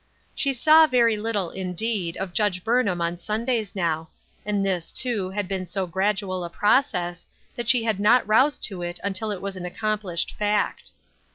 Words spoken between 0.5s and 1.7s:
saw very little,